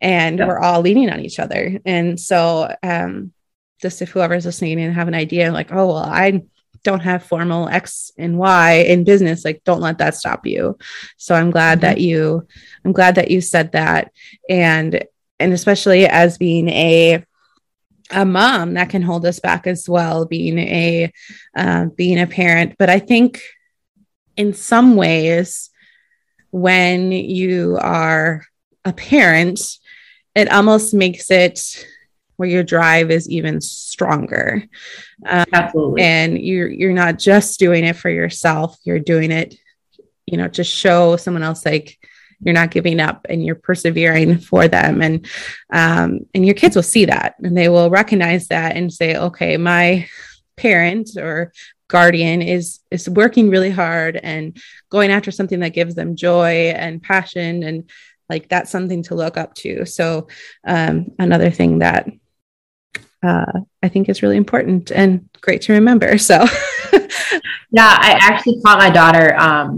[0.00, 0.46] and yeah.
[0.46, 3.32] we're all leaning on each other and so um
[3.80, 6.42] just if whoever's listening and have an idea like oh well i
[6.82, 10.78] don't have formal x and y in business like don't let that stop you
[11.16, 11.86] so i'm glad mm-hmm.
[11.86, 12.46] that you
[12.84, 14.12] i'm glad that you said that
[14.48, 15.04] and
[15.38, 17.24] and especially as being a
[18.12, 21.12] a mom that can hold us back as well being a
[21.56, 23.40] uh, being a parent but i think
[24.36, 25.69] in some ways
[26.50, 28.44] when you are
[28.84, 29.60] a parent,
[30.34, 31.86] it almost makes it
[32.36, 34.64] where your drive is even stronger.
[35.26, 36.02] Um, Absolutely.
[36.02, 39.56] And you're you're not just doing it for yourself, you're doing it,
[40.26, 41.98] you know, to show someone else like
[42.42, 45.26] you're not giving up and you're persevering for them and
[45.70, 49.56] um, and your kids will see that and they will recognize that and say okay
[49.56, 50.08] my
[50.56, 51.52] parent or
[51.90, 54.56] guardian is is working really hard and
[54.90, 57.90] going after something that gives them joy and passion and
[58.28, 59.84] like that's something to look up to.
[59.84, 60.28] So
[60.64, 62.08] um, another thing that
[63.22, 66.46] uh, i think is really important and great to remember so.
[67.72, 69.28] Yeah i actually taught my daughter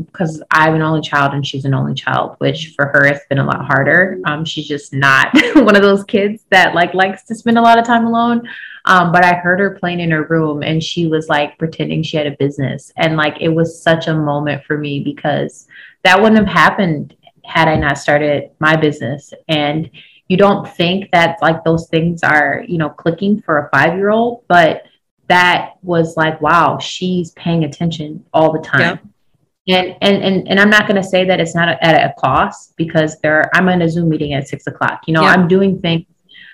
[0.07, 3.27] because um, i'm an only child and she's an only child which for her it's
[3.29, 4.19] been a lot harder.
[4.25, 7.79] Um, she's just not one of those kids that like likes to spend a lot
[7.79, 8.49] of time alone
[8.85, 12.17] um, but I heard her playing in her room and she was like pretending she
[12.17, 12.93] had a business.
[12.97, 15.67] And like it was such a moment for me because
[16.03, 19.33] that wouldn't have happened had I not started my business.
[19.49, 19.91] And
[20.29, 24.11] you don't think that like those things are, you know, clicking for a five year
[24.11, 24.85] old, but
[25.29, 28.81] that was like, wow, she's paying attention all the time.
[29.69, 32.15] And, and and and I'm not going to say that it's not a, at a
[32.21, 35.03] cost because there I'm in a Zoom meeting at six o'clock.
[35.07, 36.05] You know, I'm doing things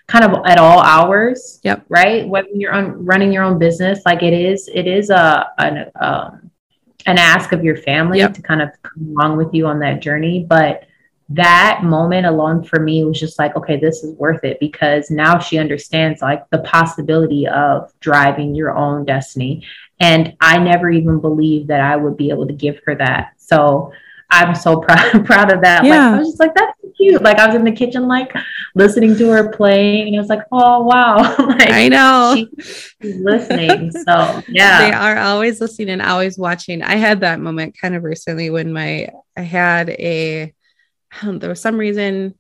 [0.08, 1.60] kind of at all hours.
[1.62, 1.84] Yep.
[1.88, 2.26] Right.
[2.26, 6.50] When you're on, running your own business, like it is, it is a an um,
[7.06, 8.34] an ask of your family yep.
[8.34, 10.44] to kind of come along with you on that journey.
[10.48, 10.84] But
[11.30, 15.38] that moment alone for me was just like, okay, this is worth it because now
[15.38, 19.64] she understands like the possibility of driving your own destiny.
[20.00, 23.34] And I never even believed that I would be able to give her that.
[23.36, 23.92] So
[24.30, 25.84] I'm so proud proud of that.
[25.84, 26.10] Yeah.
[26.10, 27.22] Like I was just like, that's cute.
[27.22, 28.32] Like I was in the kitchen, like
[28.74, 31.16] listening to her playing, and I was like, oh wow.
[31.38, 33.90] like I know she's listening.
[33.90, 34.80] so yeah.
[34.80, 36.82] They are always listening and always watching.
[36.82, 40.52] I had that moment kind of recently when my I had a
[41.22, 42.34] um, there was some reason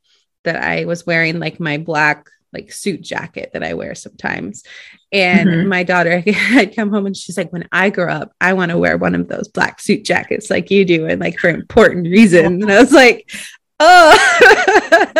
[0.44, 4.62] that I was wearing like my black like suit jacket that I wear sometimes.
[5.12, 5.68] And mm-hmm.
[5.68, 8.78] my daughter had come home and she's like, when I grow up, I want to
[8.78, 12.62] wear one of those black suit jackets like you do, and like for important reasons.
[12.62, 13.30] And I was like,
[13.80, 14.40] oh,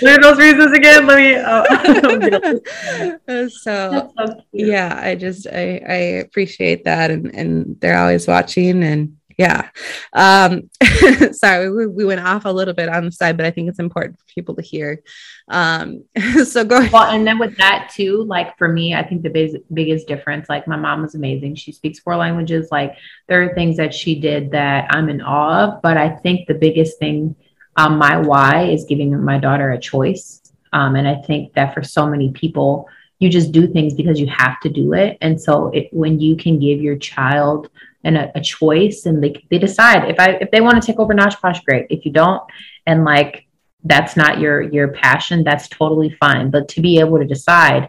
[0.00, 1.06] what are those reasons again?
[1.06, 1.36] Let me.
[1.36, 3.48] Oh.
[3.62, 5.94] so, so yeah, I just I I
[6.24, 9.70] appreciate that, and and they're always watching and yeah.
[10.12, 10.68] Um,
[11.32, 13.78] sorry, we, we, went off a little bit on the side, but I think it's
[13.78, 15.00] important for people to hear.
[15.48, 16.04] Um,
[16.44, 16.92] so go ahead.
[16.92, 20.48] Well, and then with that too, like for me, I think the big, biggest difference,
[20.48, 21.54] like my mom was amazing.
[21.54, 22.68] She speaks four languages.
[22.72, 22.96] Like
[23.28, 26.54] there are things that she did that I'm in awe of, but I think the
[26.54, 27.36] biggest thing,
[27.78, 30.42] um, my why is giving my daughter a choice.
[30.72, 32.88] Um, and I think that for so many people,
[33.20, 35.16] you just do things because you have to do it.
[35.20, 37.70] And so it, when you can give your child
[38.02, 41.14] and a, choice and they, they decide if I if they want to take over
[41.14, 41.86] Nosh Posh, great.
[41.90, 42.42] If you don't,
[42.86, 43.46] and like
[43.84, 46.50] that's not your your passion, that's totally fine.
[46.50, 47.88] But to be able to decide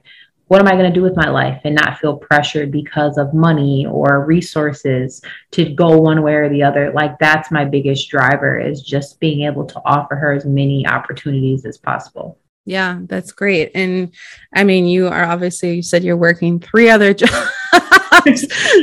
[0.50, 3.36] what am I going to do with my life and not feel pressured because of
[3.36, 5.22] money or resources
[5.52, 6.92] to go one way or the other.
[6.92, 11.66] Like that's my biggest driver is just being able to offer her as many opportunities
[11.66, 12.40] as possible.
[12.66, 13.72] Yeah, that's great.
[13.76, 14.12] And
[14.52, 17.32] I mean, you are obviously, you said you're working three other jobs.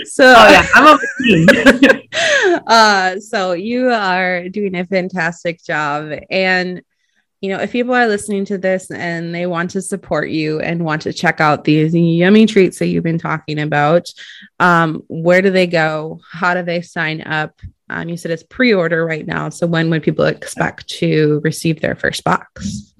[0.04, 2.62] so oh, yeah, I'm a team.
[2.68, 6.12] uh, so you are doing a fantastic job.
[6.30, 6.82] And
[7.46, 10.84] you know, if people are listening to this and they want to support you and
[10.84, 14.08] want to check out these yummy treats that you've been talking about,
[14.58, 16.18] um, where do they go?
[16.28, 17.60] How do they sign up?
[17.88, 19.48] Um, you said it's pre-order right now.
[19.50, 22.92] So when would people expect to receive their first box?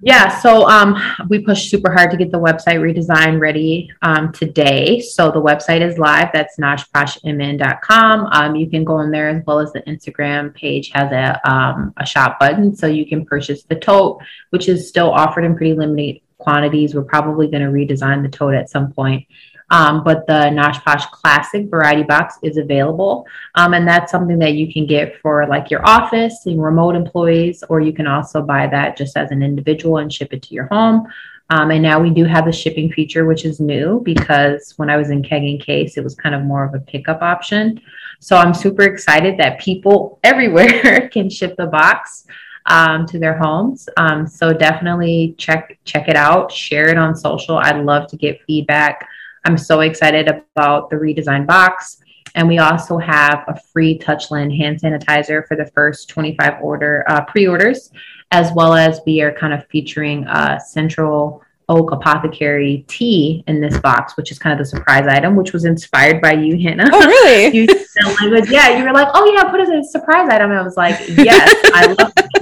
[0.00, 0.96] Yeah, so um,
[1.28, 5.00] we pushed super hard to get the website redesign ready um, today.
[5.00, 6.28] So the website is live.
[6.32, 8.26] That's noshposhmn.com.
[8.26, 11.92] Um, you can go in there as well as the Instagram page has a, um,
[11.96, 12.76] a shop button.
[12.76, 16.94] So you can purchase the tote, which is still offered in pretty limited quantities.
[16.94, 19.26] We're probably going to redesign the tote at some point.
[19.70, 23.26] Um, but the Nosh Posh Classic Variety Box is available.
[23.54, 27.62] Um, and that's something that you can get for like your office and remote employees,
[27.68, 30.66] or you can also buy that just as an individual and ship it to your
[30.66, 31.06] home.
[31.50, 34.96] Um, and now we do have the shipping feature, which is new because when I
[34.96, 37.80] was in Keg and Case, it was kind of more of a pickup option.
[38.20, 42.26] So I'm super excited that people everywhere can ship the box
[42.66, 43.88] um, to their homes.
[43.96, 47.56] Um, so definitely check check it out, share it on social.
[47.56, 49.08] I'd love to get feedback
[49.48, 52.02] I'm so excited about the redesigned box.
[52.34, 57.24] And we also have a free Touchland hand sanitizer for the first 25 order uh,
[57.24, 57.90] pre-orders,
[58.30, 63.78] as well as we are kind of featuring a Central Oak Apothecary tea in this
[63.78, 66.90] box, which is kind of the surprise item, which was inspired by you, Hannah.
[66.92, 67.56] Oh, really?
[67.56, 67.66] you
[68.20, 68.50] language.
[68.50, 70.50] Yeah, you were like, oh yeah, put it as a surprise item.
[70.50, 72.24] And I was like, yes, I love it.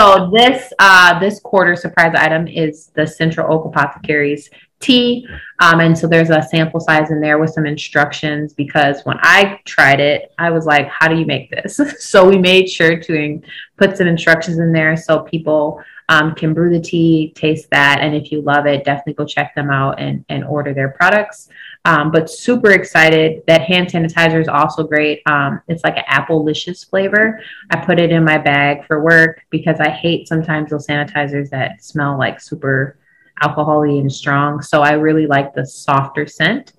[0.00, 4.48] So this uh, this quarter surprise item is the Central Oak Apothecaries
[4.84, 5.26] tea.
[5.60, 9.60] Um, and so there's a sample size in there with some instructions because when I
[9.64, 11.80] tried it, I was like, how do you make this?
[11.98, 13.42] so we made sure to
[13.76, 18.00] put some instructions in there so people um, can brew the tea, taste that.
[18.00, 21.48] And if you love it, definitely go check them out and, and order their products.
[21.86, 25.22] Um, but super excited that hand sanitizer is also great.
[25.26, 27.40] Um, it's like an apple-licious flavor.
[27.70, 31.82] I put it in my bag for work because I hate sometimes those sanitizers that
[31.84, 32.98] smell like super
[33.42, 34.62] alcoholy and strong.
[34.62, 36.72] So I really like the softer scent.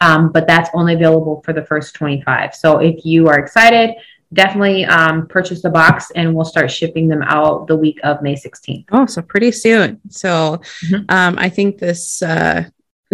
[0.00, 2.54] Um, but that's only available for the first 25.
[2.54, 3.96] So if you are excited,
[4.32, 8.34] definitely um, purchase the box and we'll start shipping them out the week of May
[8.34, 8.84] 16th.
[8.92, 10.00] Oh, so pretty soon.
[10.08, 11.04] So mm-hmm.
[11.08, 12.64] um, I think this uh,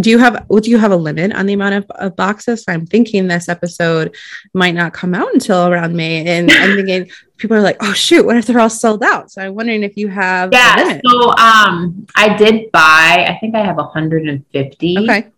[0.01, 2.65] do you have do you have a limit on the amount of, of, boxes?
[2.67, 4.17] I'm thinking this episode
[4.53, 8.25] might not come out until around may and i'm thinking people are like oh shoot
[8.25, 9.31] what if they're all sold out?
[9.31, 13.65] So i'm wondering if you have yeah so um i did buy i think i
[13.65, 15.29] have 150 okay.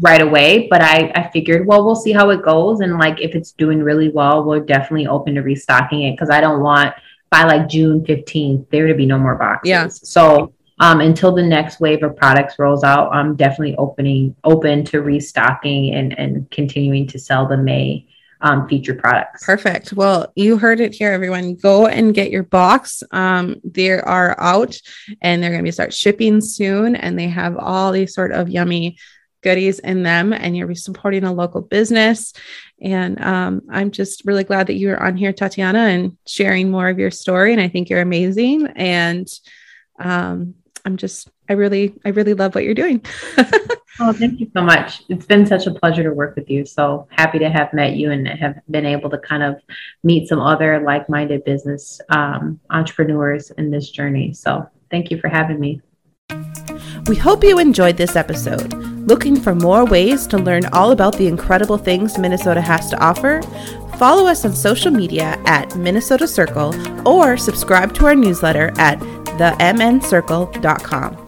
[0.00, 3.34] right away but i i figured well we'll see how it goes and like if
[3.34, 6.94] it's doing really well we're definitely open to restocking it because i don't want
[7.30, 9.68] by like june 15th there to be no more boxes.
[9.68, 9.88] Yeah.
[9.88, 15.00] So um, until the next wave of products rolls out, I'm definitely opening open to
[15.00, 18.06] restocking and, and continuing to sell the May
[18.40, 19.44] um, featured products.
[19.44, 19.92] Perfect.
[19.92, 21.54] Well, you heard it here, everyone.
[21.54, 23.02] Go and get your box.
[23.10, 24.78] Um, they are out
[25.22, 26.96] and they're going to be start shipping soon.
[26.96, 28.98] And they have all these sort of yummy
[29.42, 30.32] goodies in them.
[30.32, 32.34] And you're supporting a local business.
[32.80, 36.88] And um, I'm just really glad that you are on here, Tatiana, and sharing more
[36.88, 37.52] of your story.
[37.52, 38.66] And I think you're amazing.
[38.76, 39.26] And
[39.98, 40.54] um,
[40.86, 43.04] I'm just, I really, I really love what you're doing.
[44.00, 45.02] oh, thank you so much.
[45.08, 46.64] It's been such a pleasure to work with you.
[46.64, 49.60] So happy to have met you and have been able to kind of
[50.04, 54.32] meet some other like minded business um, entrepreneurs in this journey.
[54.32, 55.82] So thank you for having me.
[57.08, 58.95] We hope you enjoyed this episode.
[59.06, 63.40] Looking for more ways to learn all about the incredible things Minnesota has to offer?
[63.98, 66.74] Follow us on social media at Minnesota Circle
[67.08, 68.98] or subscribe to our newsletter at
[69.38, 71.26] themncircle.com.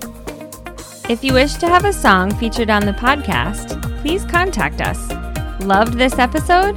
[1.09, 4.99] If you wish to have a song featured on the podcast, please contact us.
[5.63, 6.75] Loved this episode?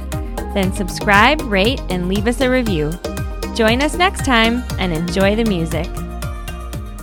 [0.54, 2.92] Then subscribe, rate, and leave us a review.
[3.56, 5.88] Join us next time and enjoy the music.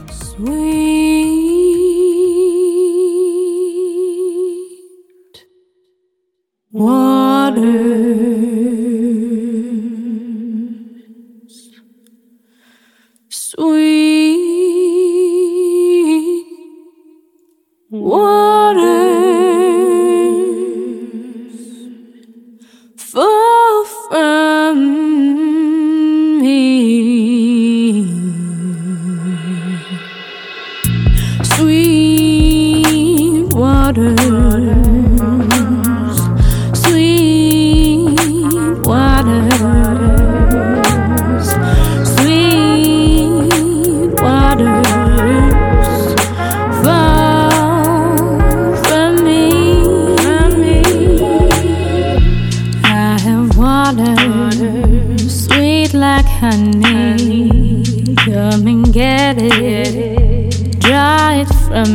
[0.10, 1.89] Sweet
[6.72, 8.09] waters,
[39.26, 40.80] waters,
[42.16, 43.50] sweet
[44.22, 44.88] waters,
[46.82, 48.18] fall
[48.86, 49.44] from me.
[52.86, 52.88] I
[53.26, 54.16] have water,
[55.28, 58.16] sweet like honey.
[58.26, 61.90] Come and get it, dry it from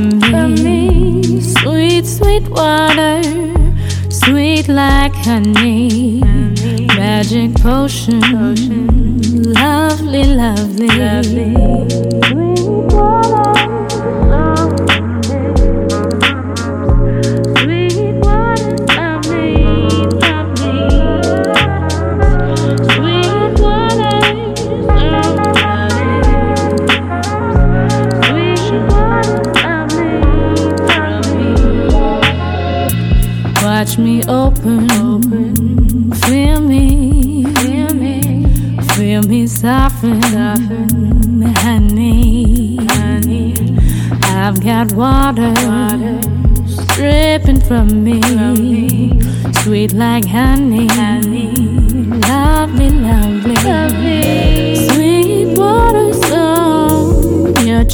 [0.62, 1.40] me.
[1.40, 3.22] Sweet, sweet water,
[4.10, 5.73] sweet like honey.
[7.64, 8.54] Potion,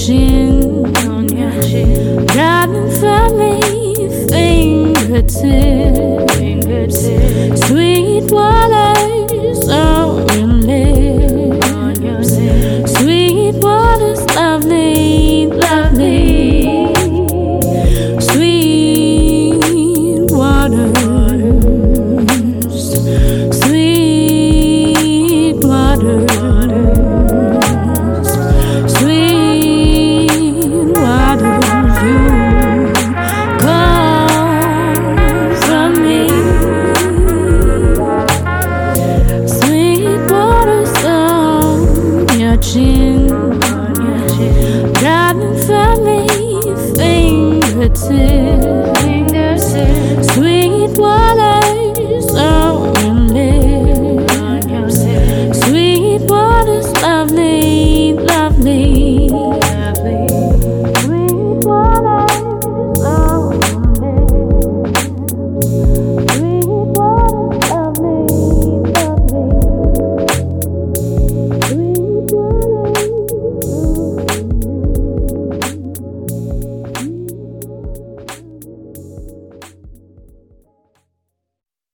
[0.07, 3.61] chin, on your chin, driving from me
[4.29, 5.45] fingertips,
[6.37, 7.67] fingertips.
[7.67, 9.00] Sweet waters